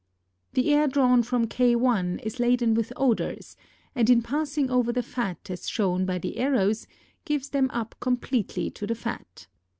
The 0.53 0.73
air 0.73 0.87
drawn 0.87 1.21
from 1.21 1.45
K_ 1.45 2.19
is 2.23 2.39
laden 2.39 2.73
with 2.73 2.91
odors 2.97 3.55
and 3.93 4.09
in 4.09 4.23
passing 4.23 4.71
over 4.71 4.91
the 4.91 5.03
fat 5.03 5.47
as 5.51 5.69
shown 5.69 6.07
by 6.07 6.17
the 6.17 6.39
arrows 6.39 6.87
gives 7.23 7.49
them 7.49 7.69
up 7.71 7.93
completely 7.99 8.71
to 8.71 8.87
the 8.87 8.95
fat. 8.95 9.45